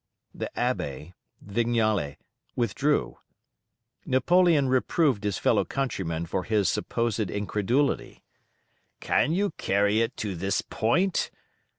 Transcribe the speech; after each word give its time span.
The 0.33 0.49
Abbe 0.59 1.13
(Vignale) 1.45 2.15
withdrew; 2.55 3.19
Napoleon 4.03 4.67
reproved 4.67 5.23
his 5.23 5.37
fellow 5.37 5.63
countryman 5.63 6.25
for 6.25 6.43
his 6.43 6.69
supposed 6.69 7.29
incredulity. 7.29 8.23
"Can 8.99 9.31
you 9.31 9.51
carry 9.59 10.01
it 10.01 10.17
to 10.17 10.35
this 10.35 10.63
point? 10.63 11.29